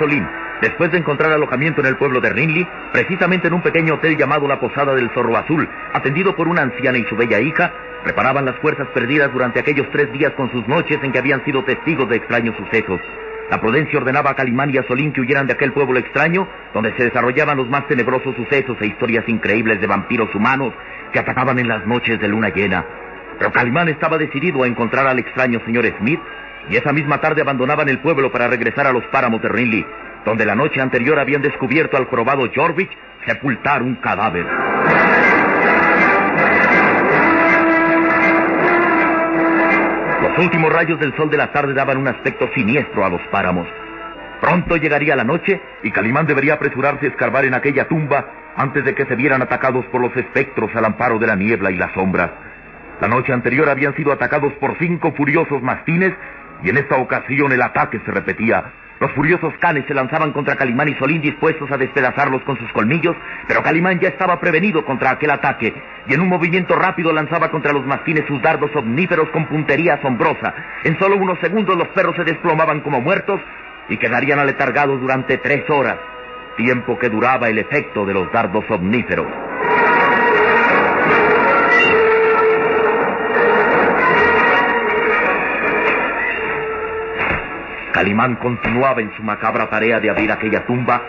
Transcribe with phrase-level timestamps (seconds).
[0.00, 0.26] Solín,
[0.62, 4.48] después de encontrar alojamiento en el pueblo de Rinley, precisamente en un pequeño hotel llamado
[4.48, 7.70] la Posada del Zorro Azul, atendido por una anciana y su bella hija,
[8.06, 11.64] reparaban las fuerzas perdidas durante aquellos tres días con sus noches en que habían sido
[11.64, 12.98] testigos de extraños sucesos.
[13.50, 16.94] La prudencia ordenaba a Calimán y a Solín que huyeran de aquel pueblo extraño, donde
[16.96, 20.72] se desarrollaban los más tenebrosos sucesos e historias increíbles de vampiros humanos
[21.12, 22.86] que atacaban en las noches de luna llena.
[23.38, 26.20] Pero Calimán estaba decidido a encontrar al extraño señor Smith
[26.68, 29.86] y esa misma tarde abandonaban el pueblo para regresar a los páramos de Rinley,
[30.24, 32.90] donde la noche anterior habían descubierto al jorobado Jorvich
[33.26, 34.46] sepultar un cadáver.
[40.22, 43.66] Los últimos rayos del sol de la tarde daban un aspecto siniestro a los páramos.
[44.40, 48.26] Pronto llegaría la noche y Calimán debería apresurarse a escarbar en aquella tumba
[48.56, 51.76] antes de que se vieran atacados por los espectros al amparo de la niebla y
[51.76, 52.32] la sombra.
[53.00, 56.12] La noche anterior habían sido atacados por cinco furiosos mastines
[56.62, 58.64] y en esta ocasión el ataque se repetía.
[59.00, 63.16] Los furiosos canes se lanzaban contra Calimán y Solín dispuestos a despedazarlos con sus colmillos,
[63.48, 65.72] pero Calimán ya estaba prevenido contra aquel ataque
[66.06, 70.54] y en un movimiento rápido lanzaba contra los mastines sus dardos omníferos con puntería asombrosa.
[70.84, 73.40] En solo unos segundos los perros se desplomaban como muertos
[73.88, 75.96] y quedarían aletargados durante tres horas,
[76.58, 79.49] tiempo que duraba el efecto de los dardos omníferos.
[88.00, 91.02] Calimán continuaba en su macabra tarea de abrir aquella tumba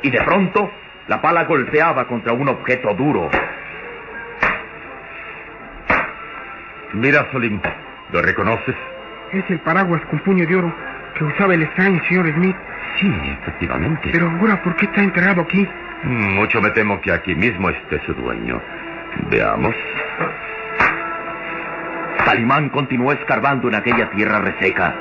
[0.00, 0.70] y de pronto
[1.06, 3.28] la pala golpeaba contra un objeto duro.
[6.94, 7.60] Mira, Solín,
[8.10, 8.74] ¿lo reconoces?
[9.34, 10.74] Es el paraguas con puño de oro
[11.14, 12.56] que usaba el extraño señor Smith.
[12.98, 13.12] Sí,
[13.42, 14.08] efectivamente.
[14.10, 15.68] Pero ahora, ¿por qué está enterrado aquí?
[16.04, 18.62] Mm, Mucho me temo que aquí mismo esté su dueño.
[19.28, 19.74] Veamos.
[22.24, 24.94] Calimán continuó escarbando en aquella tierra reseca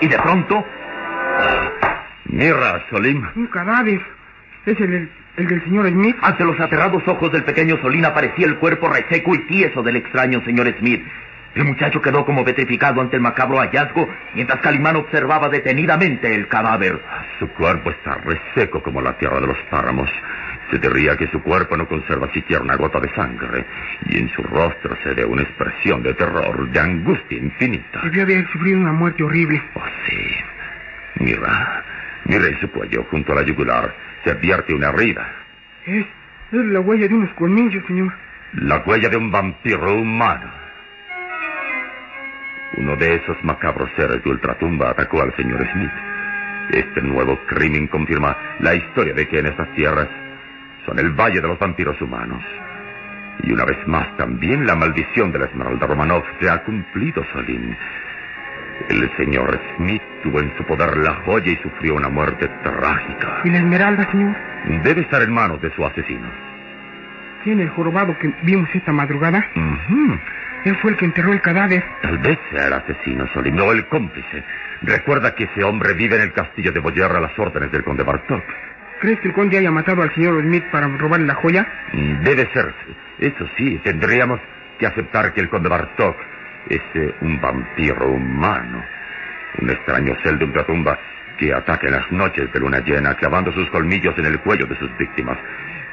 [0.00, 0.64] y de pronto
[2.28, 3.24] Mira, Solín.
[3.34, 4.00] Un cadáver.
[4.66, 6.16] Es el, el, el del señor Smith.
[6.22, 10.42] ante los aterrados ojos del pequeño Solín aparecía el cuerpo reseco y tieso del extraño
[10.44, 11.04] señor Smith.
[11.54, 17.00] El muchacho quedó como petrificado ante el macabro hallazgo mientras Calimán observaba detenidamente el cadáver.
[17.38, 20.10] Su cuerpo está reseco como la tierra de los páramos.
[20.70, 23.64] Se diría que su cuerpo no conserva siquiera una gota de sangre.
[24.06, 28.00] Y en su rostro se ve una expresión de terror, de angustia infinita.
[28.02, 29.62] Debió haber sufrido una muerte horrible.
[29.74, 30.36] Oh, sí.
[31.20, 31.82] Mira,
[32.28, 33.94] mira su cuello, junto a la yugular,
[34.24, 35.26] se advierte una herida.
[35.86, 36.06] Es,
[36.52, 38.12] es la huella de unos colmillos, señor.
[38.54, 40.50] La huella de un vampiro humano.
[42.76, 45.90] Uno de esos macabros seres de ultratumba atacó al señor Smith.
[46.70, 50.08] Este nuevo crimen confirma la historia de que en estas tierras
[50.84, 52.42] son el valle de los vampiros humanos.
[53.42, 57.76] Y una vez más también la maldición de la Esmeralda Romanov se ha cumplido, Solín.
[58.88, 63.40] El señor Smith tuvo en su poder la joya y sufrió una muerte trágica.
[63.44, 64.34] ¿Y la esmeralda, señor?
[64.84, 66.28] Debe estar en manos de su asesino.
[67.44, 69.46] ¿Tiene el jorobado que vimos esta madrugada?
[69.54, 70.18] Ujú.
[70.64, 71.82] Él fue el que enterró el cadáver.
[72.02, 74.42] Tal vez sea el asesino, Solín, o el cómplice.
[74.82, 78.02] Recuerda que ese hombre vive en el castillo de Boyer a las órdenes del conde
[78.02, 78.42] Bartok.
[79.00, 81.66] ¿Crees que el conde haya matado al señor Smith para robarle la joya?
[81.92, 82.74] Mm, Debe ser.
[83.20, 84.40] Eso sí, tendríamos...
[84.78, 86.16] que aceptar que el conde Bartok
[86.68, 88.82] es eh, un vampiro humano.
[89.60, 90.98] Un extraño ser de ultratumba
[91.38, 94.76] que ataca en las noches de luna llena, clavando sus colmillos en el cuello de
[94.78, 95.38] sus víctimas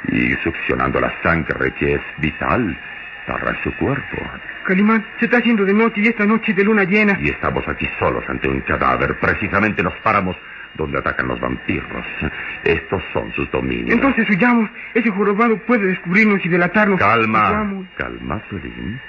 [0.10, 2.78] y succionando la sangre que es vital
[3.26, 4.18] para su cuerpo.
[4.66, 7.18] Calimán, se está haciendo de noche y esta noche de luna llena.
[7.20, 10.36] Y estamos aquí solos ante un cadáver, precisamente en los páramos
[10.76, 12.06] donde atacan los vampiros.
[12.64, 13.92] Estos son sus dominios.
[13.92, 14.70] Entonces huyamos.
[14.94, 17.00] Ese jorobado puede descubrirnos y delatarnos.
[17.00, 17.88] Calma, Huyamos.
[17.96, 19.00] calma, Solín.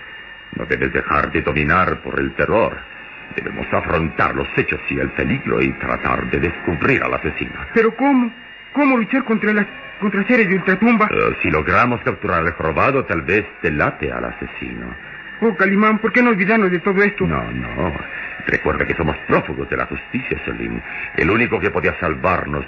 [0.56, 2.76] No debes dejar de dominar por el terror.
[3.36, 7.54] Debemos afrontar los hechos y el peligro y tratar de descubrir al asesino.
[7.72, 8.30] Pero ¿cómo?
[8.72, 9.66] ¿Cómo luchar contra las
[10.00, 11.08] contra seres de ultratumba?
[11.10, 14.94] Eh, si logramos capturar al jorobado, tal vez delate al asesino.
[15.40, 17.26] Oh, Calimán, ¿por qué no olvidarnos de todo esto?
[17.26, 17.92] No, no.
[18.46, 20.80] Recuerda que somos prófugos de la justicia, Solín.
[21.16, 22.64] El único que podía salvarnos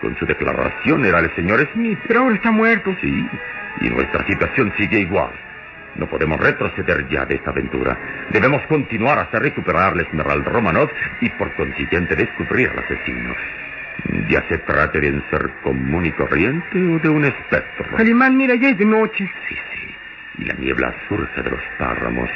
[0.00, 1.98] con su declaración era el señor Smith.
[2.06, 2.94] Pero ahora está muerto.
[3.00, 3.28] Sí,
[3.80, 5.32] y nuestra situación sigue igual.
[5.96, 7.96] No podemos retroceder ya de esta aventura.
[8.30, 13.34] Debemos continuar hasta recuperar la Esmeralda Romanov y por consiguiente descubrir al asesino.
[14.28, 17.96] Ya se trate de un ser común y corriente o de un espectro.
[17.96, 19.30] Calimán, mira, ya es de noche.
[19.48, 19.94] Sí, sí.
[20.38, 22.28] Y la niebla surge de los páramos.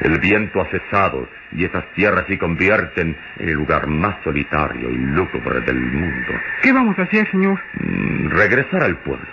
[0.00, 4.96] El viento ha cesado y estas tierras se convierten en el lugar más solitario y
[4.96, 6.32] lúgubre del mundo.
[6.62, 7.58] ¿Qué vamos a hacer, señor?
[7.80, 9.26] Mm, regresar al pueblo.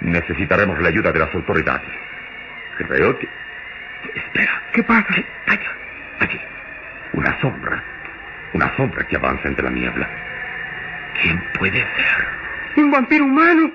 [0.00, 1.90] Necesitaremos la ayuda de las autoridades.
[2.76, 3.28] Creo que...
[4.14, 4.62] Espera.
[4.72, 5.14] ¿Qué pasa?
[5.46, 5.70] Allá,
[6.20, 6.40] allí.
[7.12, 7.82] Una sombra.
[8.52, 10.08] Una sombra que avanza entre la niebla.
[11.20, 12.26] ¿Quién puede ser?
[12.76, 13.72] Un vampiro humano.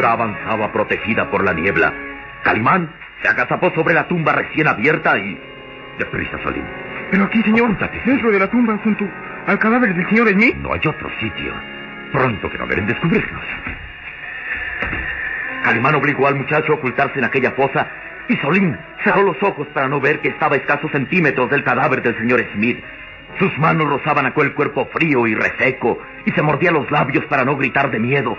[0.00, 1.92] Sombra avanzaba protegida por la niebla.
[2.42, 2.90] Calimán
[3.22, 5.38] se agazapó sobre la tumba recién abierta y...
[5.98, 6.64] Deprisa, Solín.
[7.10, 7.76] Pero aquí, señor,
[8.06, 9.04] dentro de la tumba, junto
[9.46, 10.56] al cadáver del señor Smith.
[10.56, 11.52] No hay otro sitio.
[12.12, 13.42] Pronto que no deben descubrirnos.
[15.64, 17.86] Calimán obligó al muchacho a ocultarse en aquella fosa
[18.28, 22.02] y Solín cerró los ojos para no ver que estaba a escasos centímetros del cadáver
[22.02, 22.82] del señor Smith.
[23.38, 27.56] Sus manos rozaban aquel cuerpo frío y reseco y se mordía los labios para no
[27.56, 28.36] gritar de miedo.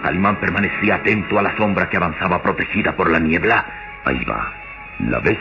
[0.00, 3.64] Calimán permanecía atento a la sombra que avanzaba protegida por la niebla.
[4.04, 4.52] Ahí va.
[5.00, 5.38] ¿La ves?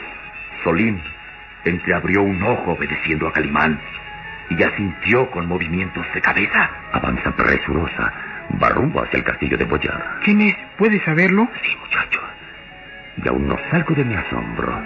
[0.64, 1.02] Solín
[1.66, 3.80] entreabrió un ojo obedeciendo a Calimán
[4.50, 6.70] y ya sintió con movimientos de cabeza.
[6.94, 8.14] Avanza presurosa.
[8.62, 10.20] Va rumbo hacia el castillo de Boyar.
[10.24, 10.56] ¿Quién es?
[10.78, 11.48] ¿Puede saberlo?
[11.64, 12.22] Sí, muchacho.
[13.24, 14.82] Y aún no salgo de mi asombro.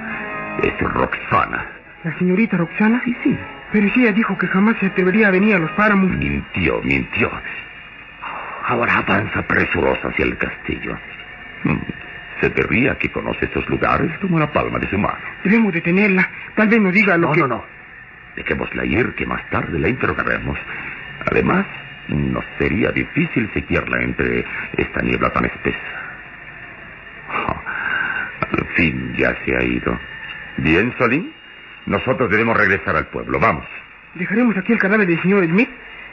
[0.62, 1.66] Es Roxana.
[2.04, 3.02] ¿La señorita Roxana?
[3.06, 3.38] Sí, sí.
[3.72, 6.12] Pero si ella dijo que jamás se atrevería a venir a los páramos.
[6.12, 7.32] Mintió, mintió.
[8.66, 10.98] Ahora avanza presurosa hacia el castillo.
[11.64, 11.78] Hmm,
[12.42, 15.18] Se diría que conoce estos lugares como la palma de su mano.
[15.44, 16.30] Debemos detenerla.
[16.56, 17.40] Tal vez nos diga lo No, que...
[17.42, 17.66] no, no.
[18.36, 20.58] Dejémosla ir, que más tarde la interrogaremos.
[21.32, 21.66] Además,
[22.08, 24.44] no sería difícil seguirla entre
[24.78, 25.78] esta niebla tan espesa.
[27.30, 27.62] Oh,
[28.58, 29.98] al fin ya se ha ido.
[30.58, 31.32] Bien, Solín.
[31.86, 33.40] Nosotros debemos regresar al pueblo.
[33.40, 33.66] Vamos.
[34.16, 35.70] ¿Dejaremos aquí el cadáver del señor Smith?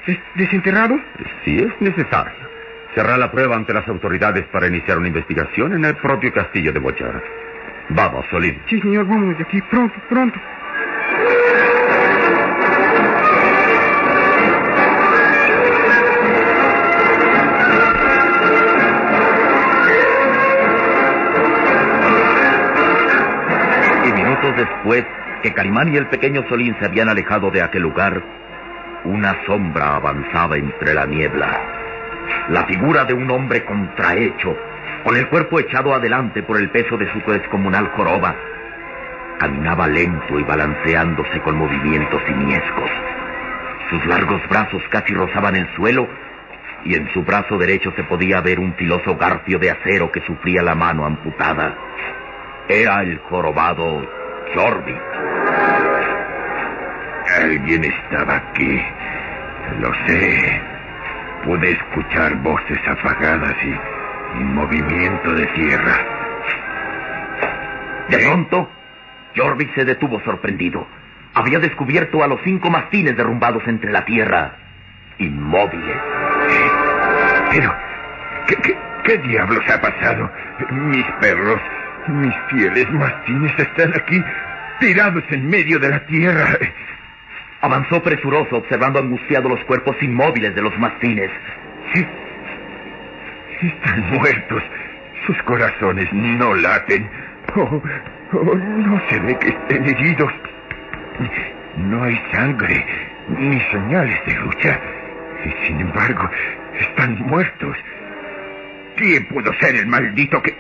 [0.07, 0.99] Des- ¿Desenterrado?
[1.45, 2.49] Si es necesario.
[2.95, 6.81] Cerrar la prueba ante las autoridades para iniciar una investigación en el propio castillo de
[6.81, 7.23] Bochar.
[7.91, 8.61] Vamos, Solín.
[8.69, 9.61] Sí, señor, vámonos de aquí.
[9.63, 10.39] Pronto, pronto.
[24.07, 25.05] Y minutos después
[25.43, 28.23] que Calimán y el pequeño Solín se habían alejado de aquel lugar,
[29.11, 31.61] una sombra avanzaba entre la niebla.
[32.49, 34.57] La figura de un hombre contrahecho,
[35.05, 38.35] con el cuerpo echado adelante por el peso de su descomunal joroba,
[39.39, 42.91] caminaba lento y balanceándose con movimientos siniescos.
[43.91, 46.07] Sus largos brazos casi rozaban el suelo
[46.85, 50.63] y en su brazo derecho se podía ver un filoso garfio de acero que sufría
[50.63, 51.75] la mano amputada.
[52.69, 54.07] Era el jorobado
[54.55, 55.30] Jorvik.
[57.41, 58.83] Alguien estaba aquí.
[59.81, 60.61] Lo sé.
[61.45, 65.97] Pude escuchar voces apagadas y, y movimiento de tierra.
[68.09, 68.69] De pronto,
[69.37, 70.87] Jorvik se detuvo sorprendido.
[71.35, 74.57] Había descubierto a los cinco mastines derrumbados entre la tierra,
[75.19, 75.97] inmóviles.
[77.51, 77.75] Pero,
[78.47, 80.31] ¿qué, qué, qué ¿Qué diablos ha pasado?
[80.71, 81.61] Mis perros,
[82.09, 84.23] mis fieles mastines están aquí,
[84.79, 86.59] tirados en medio de la tierra.
[87.63, 91.31] Avanzó presuroso, observando angustiado los cuerpos inmóviles de los mastines.
[91.93, 92.07] Sí.
[93.63, 94.63] Están muertos.
[95.27, 97.09] Sus corazones no laten.
[97.57, 97.83] Oh,
[98.33, 100.33] oh, no se ve que estén heridos.
[101.77, 102.87] No hay sangre,
[103.29, 104.81] ni señales de lucha.
[105.45, 106.31] Y sin embargo,
[106.79, 107.77] están muertos.
[108.97, 110.55] ¿Quién pudo ser el maldito que...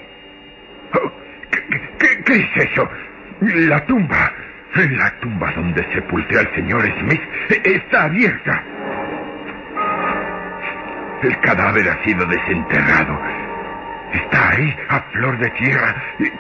[0.94, 1.12] Oh,
[1.50, 1.60] ¿qué,
[1.98, 2.88] qué, qué es eso?
[3.40, 4.32] La tumba.
[4.74, 7.22] La tumba donde sepulté al señor Smith
[7.64, 8.62] está abierta.
[11.22, 13.20] El cadáver ha sido desenterrado.
[14.12, 15.94] Está ahí, a flor de tierra.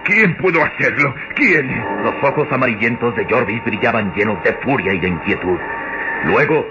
[0.04, 1.14] ¿Quién pudo hacerlo?
[1.34, 1.68] ¿Quién?
[2.04, 5.58] Los ojos amarillentos de Jorvis brillaban llenos de furia y de inquietud.
[6.24, 6.68] Luego,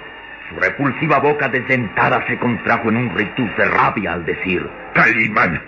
[0.50, 4.68] su repulsiva boca desdentada se contrajo en un rictus de rabia al decir...
[4.94, 5.62] Calimán.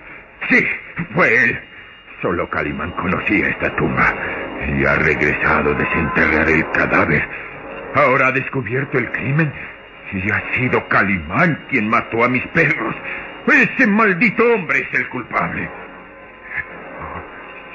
[0.50, 0.66] Sí,
[1.14, 1.60] fue él.
[2.22, 4.14] Solo Calimán conocía esta tumba
[4.68, 7.28] y ha regresado a desenterrar el cadáver.
[7.96, 9.52] Ahora ha descubierto el crimen
[10.12, 12.96] y ha sido Calimán quien mató a mis perros.
[13.48, 15.68] Ese maldito hombre es el culpable.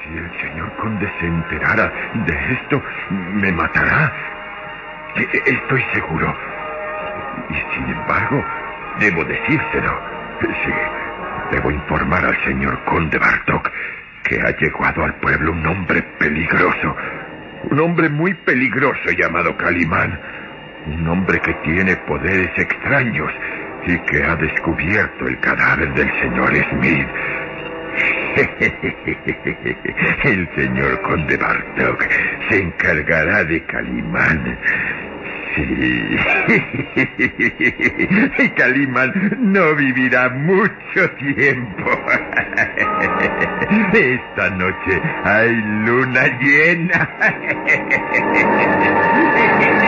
[0.03, 4.13] Si el señor conde se enterara de esto, me matará.
[5.15, 6.33] E, e, estoy seguro.
[7.49, 8.45] Y sin embargo,
[8.99, 9.99] debo decírselo.
[10.39, 10.73] Sí,
[11.51, 13.69] debo informar al señor conde Bartok
[14.27, 16.95] que ha llegado al pueblo un hombre peligroso.
[17.71, 20.19] Un hombre muy peligroso llamado Calimán.
[20.85, 23.31] Un hombre que tiene poderes extraños
[23.85, 27.07] y que ha descubierto el cadáver del señor Smith.
[30.23, 32.07] El señor conde Bartok
[32.49, 34.59] se encargará de Calimán.
[35.55, 36.17] Sí.
[38.57, 41.83] Calimán no vivirá mucho tiempo.
[43.93, 47.09] Esta noche hay luna llena.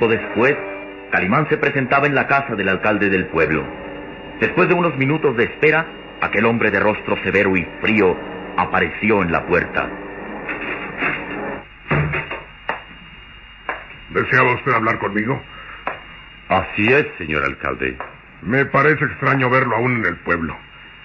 [0.07, 0.55] Después,
[1.11, 3.65] Calimán se presentaba en la casa del alcalde del pueblo.
[4.39, 5.85] Después de unos minutos de espera,
[6.21, 8.15] aquel hombre de rostro severo y frío
[8.57, 9.89] apareció en la puerta.
[14.09, 15.41] ¿Deseaba usted hablar conmigo?
[16.49, 17.97] Así es, señor alcalde.
[18.41, 20.57] Me parece extraño verlo aún en el pueblo.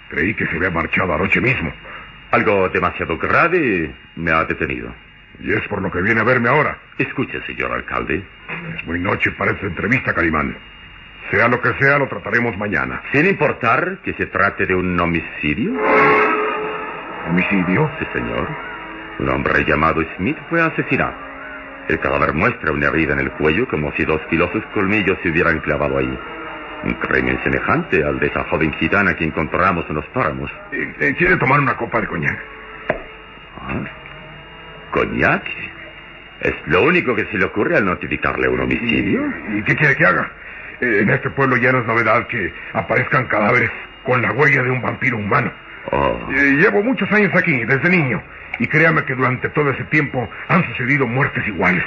[0.08, 1.72] Creí que se había marchado anoche mismo.
[2.30, 4.92] Algo demasiado grave me ha detenido.
[5.40, 6.78] Y es por lo que viene a verme ahora.
[6.98, 8.22] Escuche, señor alcalde.
[8.76, 10.56] Es muy noche para esta entrevista, Calimán.
[11.30, 13.02] Sea lo que sea, lo trataremos mañana.
[13.12, 15.72] Sin importar que se trate de un homicidio.
[17.28, 17.90] ¿Homicidio?
[17.98, 18.48] Sí, señor.
[19.18, 21.14] Un hombre llamado Smith fue asesinado.
[21.88, 25.60] El cadáver muestra una herida en el cuello como si dos filosos colmillos se hubieran
[25.60, 26.18] clavado ahí.
[26.84, 30.50] Un crimen semejante al de esa joven gitana que encontramos en los páramos.
[30.72, 32.38] Eh, eh, ¿Quiere tomar una copa de coñac?
[33.60, 34.01] ¿Ah?
[34.92, 35.42] ¿Coñac?
[36.40, 39.22] ¿Es lo único que se le ocurre al notificarle un homicidio?
[39.56, 40.30] ¿Y qué quiere que haga?
[40.80, 43.70] Eh, en este pueblo ya no es novedad que aparezcan cadáveres
[44.04, 45.52] con la huella de un vampiro humano.
[45.90, 46.18] Oh.
[46.36, 48.22] Eh, llevo muchos años aquí, desde niño,
[48.58, 51.84] y créame que durante todo ese tiempo han sucedido muertes iguales.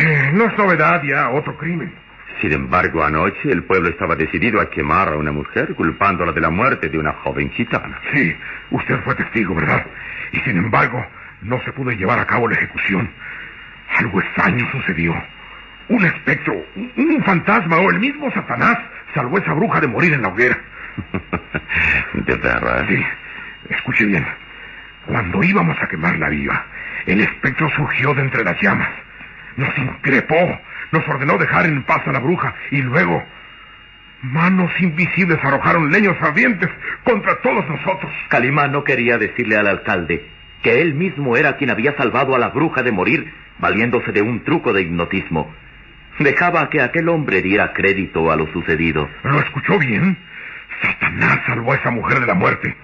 [0.00, 1.92] Eh, no es novedad ya otro crimen.
[2.40, 6.50] Sin embargo, anoche el pueblo estaba decidido a quemar a una mujer culpándola de la
[6.50, 7.98] muerte de una joven gitana.
[8.12, 8.34] Sí,
[8.70, 9.86] usted fue testigo, ¿verdad?
[10.32, 11.06] Y sin embargo,
[11.44, 13.10] no se pudo llevar a cabo la ejecución.
[13.98, 15.14] Algo extraño sucedió.
[15.88, 18.78] Un espectro, un, un fantasma o el mismo Satanás
[19.14, 20.58] salvó a esa bruja de morir en la hoguera.
[22.14, 22.86] ¿De verdad?
[22.88, 23.04] Sí,
[23.68, 24.26] escuche bien.
[25.06, 26.64] Cuando íbamos a quemarla viva,
[27.04, 28.88] el espectro surgió de entre las llamas.
[29.56, 30.58] Nos increpó,
[30.92, 33.22] nos ordenó dejar en paz a la bruja y luego
[34.22, 36.70] manos invisibles arrojaron leños ardientes
[37.04, 38.10] contra todos nosotros.
[38.28, 40.26] Calimán no quería decirle al alcalde
[40.64, 44.42] que él mismo era quien había salvado a la bruja de morir valiéndose de un
[44.44, 45.54] truco de hipnotismo.
[46.18, 49.08] Dejaba que aquel hombre diera crédito a lo sucedido.
[49.22, 50.16] ¿Lo escuchó bien?
[50.82, 52.74] Satanás salvó a esa mujer de la muerte.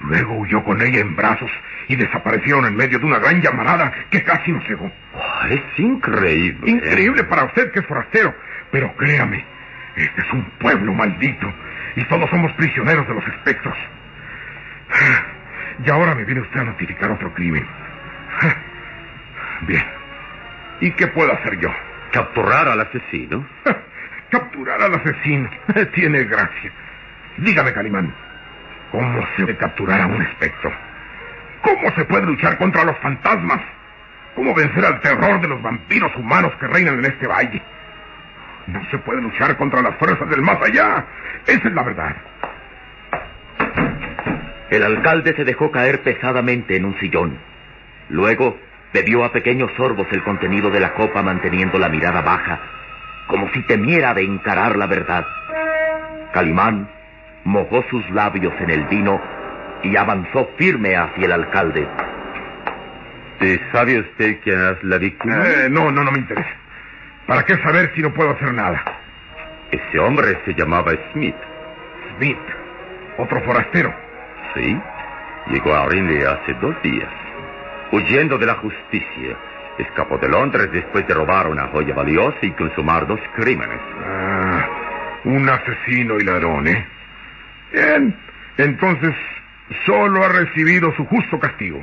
[0.00, 1.50] Luego huyó con ella en brazos
[1.88, 4.90] y desaparecieron en medio de una gran llamarada que casi nos cegó.
[5.14, 6.70] Oh, es increíble.
[6.70, 8.34] Increíble para usted que es forastero,
[8.72, 9.44] pero créame,
[9.94, 11.52] este es un pueblo maldito
[11.94, 13.76] y todos somos prisioneros de los espectros.
[15.84, 17.66] Y ahora me viene usted a notificar otro crimen.
[19.62, 19.84] Bien.
[20.80, 21.70] ¿Y qué puedo hacer yo?
[22.12, 23.46] Capturar al asesino.
[24.30, 25.50] Capturar al asesino.
[25.94, 26.72] Tiene gracia.
[27.38, 28.12] Dígame, Calimán,
[28.90, 30.72] ¿cómo se debe capturar a un espectro?
[31.62, 33.60] ¿Cómo se puede luchar contra los fantasmas?
[34.34, 37.62] ¿Cómo vencer al terror de los vampiros humanos que reinan en este valle?
[38.66, 41.04] No se puede luchar contra las fuerzas del más allá.
[41.46, 42.16] Esa es la verdad.
[44.72, 47.36] El alcalde se dejó caer pesadamente en un sillón.
[48.08, 48.56] Luego
[48.94, 52.58] bebió a pequeños sorbos el contenido de la copa manteniendo la mirada baja,
[53.26, 55.26] como si temiera de encarar la verdad.
[56.32, 56.88] Calimán
[57.44, 59.20] mojó sus labios en el vino
[59.82, 61.86] y avanzó firme hacia el alcalde.
[63.72, 65.36] ¿Sabe usted quién es la víctima?
[65.48, 66.48] Eh, no, no, no me interesa.
[67.26, 68.82] ¿Para qué saber si no puedo hacer nada?
[69.70, 71.36] Ese hombre se llamaba Smith.
[72.16, 72.38] Smith,
[73.18, 74.01] otro forastero.
[74.54, 74.80] Sí,
[75.46, 77.08] llegó a Rinley hace dos días,
[77.90, 79.36] huyendo de la justicia.
[79.78, 83.80] Escapó de Londres después de robar una joya valiosa y consumar dos crímenes.
[84.04, 84.68] Ah,
[85.24, 86.86] un asesino y ladrón, ¿eh?
[87.72, 88.14] Bien,
[88.58, 89.14] entonces
[89.86, 91.82] solo ha recibido su justo castigo.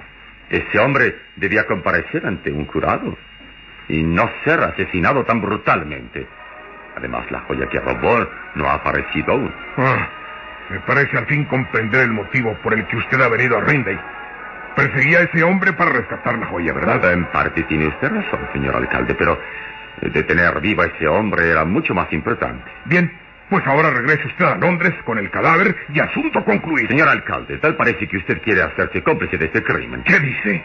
[0.49, 3.17] Ese hombre debía comparecer ante un jurado
[3.87, 6.27] y no ser asesinado tan brutalmente.
[6.95, 9.53] Además, la joya que robó no ha aparecido aún.
[9.77, 10.07] Ah,
[10.69, 13.99] me parece al fin comprender el motivo por el que usted ha venido a Rinday.
[14.75, 17.11] Perseguía a ese hombre para rescatar la joya, ¿verdad?
[17.11, 19.39] En parte tiene usted razón, señor alcalde, pero
[20.01, 22.69] detener vivo a ese hombre era mucho más importante.
[22.85, 23.11] Bien,
[23.49, 26.87] pues ahora regrese usted a Londres con el cadáver y asunto concluido.
[26.87, 30.03] Señor alcalde, tal parece que usted quiere hacerse cómplice de este crimen.
[30.03, 30.63] ¿Qué dice?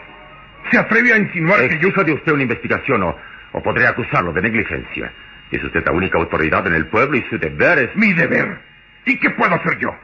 [0.71, 1.89] ¿Se atreve a insinuar que yo...
[2.03, 3.17] De usted una investigación o,
[3.53, 5.11] o podré acusarlo de negligencia.
[5.49, 7.95] Es usted la única autoridad en el pueblo y su deber es...
[7.95, 8.59] Mi deber.
[9.05, 9.95] ¿Y qué puedo hacer yo?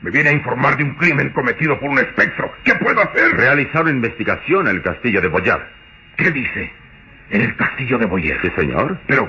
[0.00, 2.52] Me viene a informar de un crimen cometido por un espectro.
[2.64, 3.36] ¿Qué puedo hacer?
[3.36, 5.68] Realizar una investigación en el castillo de Boyar.
[6.16, 6.72] ¿Qué dice?
[7.30, 8.38] En el castillo de Boyer.
[8.42, 8.98] Sí, señor.
[9.06, 9.28] Pero...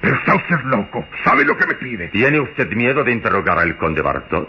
[0.00, 1.06] Pero está usted loco.
[1.24, 2.08] ¿Sabe lo que me pide?
[2.08, 4.48] ¿Tiene usted miedo de interrogar al conde Bartok?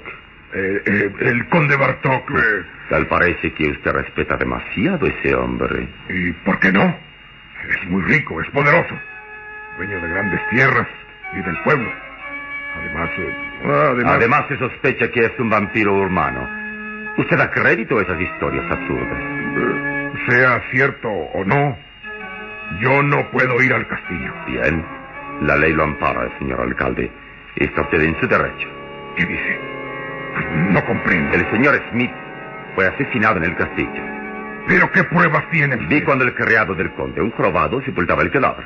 [0.54, 2.30] Eh, eh, el conde Bartok...
[2.32, 2.64] Eh...
[2.90, 5.88] Tal parece que usted respeta demasiado a ese hombre.
[6.10, 6.96] ¿Y por qué no?
[7.70, 8.94] Es muy rico, es poderoso.
[9.78, 10.88] Dueño de grandes tierras
[11.34, 11.92] y del pueblo.
[12.76, 13.10] Además,
[13.64, 14.16] además...
[14.16, 16.48] Además se sospecha que es un vampiro humano.
[17.18, 19.44] ¿Usted da crédito a esas historias absurdas?
[20.28, 21.78] sea cierto o no,
[22.80, 24.34] yo no puedo ir al castillo.
[24.48, 24.86] Bien.
[25.42, 27.12] La ley lo ampara, señor alcalde.
[27.56, 28.68] Está usted en su derecho.
[29.16, 29.60] ¿Qué dice?
[30.72, 31.36] No comprendo.
[31.36, 32.12] El señor Smith
[32.76, 34.04] fue asesinado en el castillo.
[34.68, 35.76] ¿Pero qué pruebas tiene?
[35.76, 38.66] Vi cuando el criado del conde, un jorobado, sepultaba el cadáver.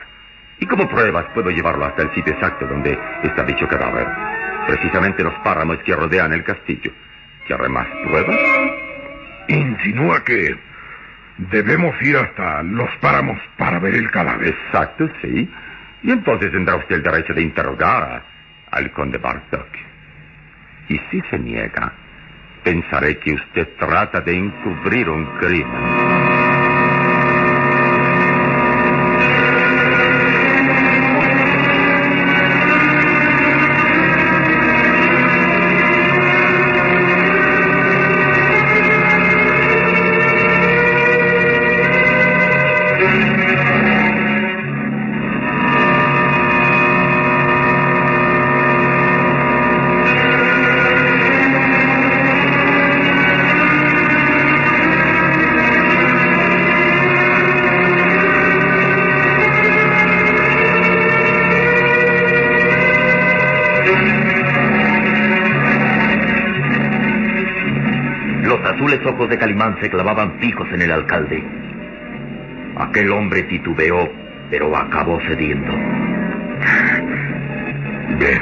[0.60, 4.08] Y como pruebas puedo llevarlo hasta el sitio exacto donde está dicho cadáver.
[4.68, 6.92] Precisamente los páramos que rodean el castillo.
[7.46, 8.38] ¿Quiere más pruebas?
[9.48, 10.58] Insinúa que
[11.38, 14.48] debemos ir hasta los páramos para ver el cadáver.
[14.48, 15.50] Exacto, sí.
[16.04, 18.24] Y entonces tendrá usted el derecho de interrogar
[18.72, 19.68] al conde Bartok.
[20.90, 21.92] Y si se niega,
[22.64, 26.07] pensaré que usted trata de encubrir un crimen.
[69.18, 71.44] Ojos de Calimán se clavaban fijos en el alcalde.
[72.78, 74.08] Aquel hombre titubeó,
[74.52, 75.74] pero acabó cediendo.
[78.20, 78.42] Bien.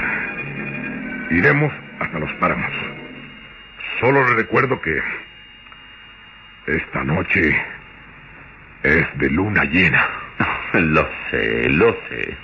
[1.31, 2.71] Iremos hasta los páramos.
[4.01, 5.01] Solo le recuerdo que
[6.67, 7.55] esta noche
[8.83, 10.05] es de luna llena.
[10.73, 12.37] Lo sé, lo sé.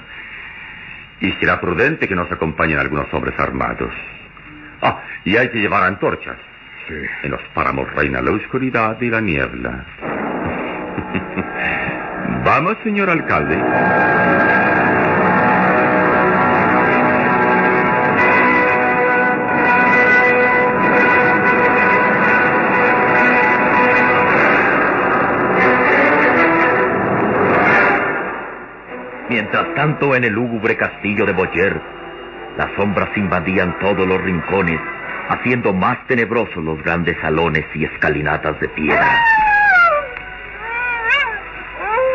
[1.20, 3.94] y será prudente que nos acompañen algunos hombres armados.
[4.82, 6.36] Ah, y hay que llevar antorchas.
[6.90, 9.84] En los páramos reina la oscuridad y la niebla.
[12.44, 13.56] Vamos, señor alcalde.
[29.28, 31.78] Mientras tanto, en el lúgubre castillo de Boyer,
[32.56, 34.80] las sombras invadían todos los rincones
[35.28, 39.22] haciendo más tenebrosos los grandes salones y escalinatas de piedra.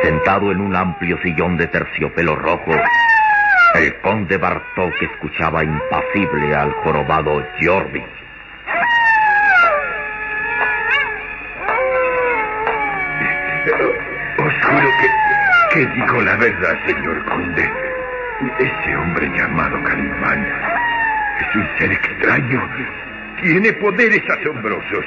[0.02, 2.72] Sentado en un amplio sillón de terciopelo rojo,
[3.76, 8.04] el conde Bartok escuchaba impasible al jorobado Jordi.
[14.38, 17.70] Os juro que, que digo la verdad, señor conde.
[18.60, 20.73] Ese hombre llamado Calimán
[21.56, 22.70] un ser extraño.
[23.42, 25.06] Tiene poderes asombrosos.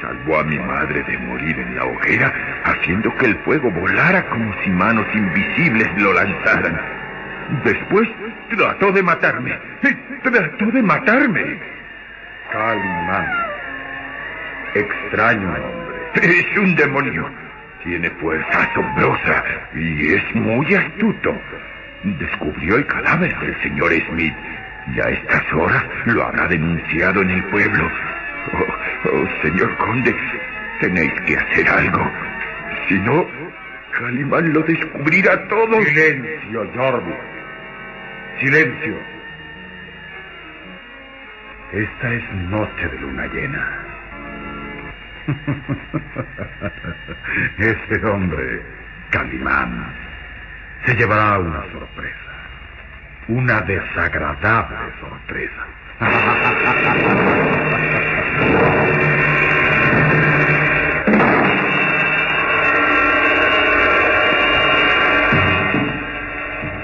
[0.00, 2.32] Salvó a mi madre de morir en la hoguera,
[2.64, 6.80] haciendo que el fuego volara como si manos invisibles lo lanzaran.
[7.64, 8.08] Después
[8.56, 9.58] trató de matarme.
[10.22, 11.58] Trató de matarme.
[12.52, 13.26] Calimán.
[14.74, 15.96] Extraño hombre.
[16.14, 17.30] Es un demonio.
[17.84, 19.44] Tiene fuerza asombrosa
[19.74, 21.40] y es muy astuto.
[22.02, 24.34] Descubrió el cadáver del señor Smith
[24.94, 27.88] y a estas horas lo habrá denunciado en el pueblo.
[28.52, 28.66] Oh,
[29.12, 30.14] oh, señor conde,
[30.80, 32.10] tenéis que hacer algo.
[32.88, 33.26] Si no,
[33.98, 35.82] Calimán lo descubrirá todo.
[35.82, 37.14] Silencio, Jordi.
[38.40, 38.96] Silencio.
[41.72, 43.68] Esta es noche de luna llena.
[47.58, 48.62] Ese hombre,
[49.10, 49.92] Calimán,
[50.84, 52.35] se llevará una sorpresa.
[53.28, 55.66] Una desagradable sorpresa.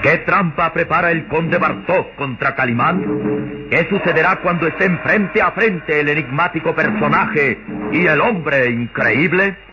[0.01, 3.69] ¿Qué trampa prepara el conde Bartok contra Calimán?
[3.69, 7.57] ¿Qué sucederá cuando estén frente a frente el enigmático personaje
[7.93, 9.72] y el hombre increíble?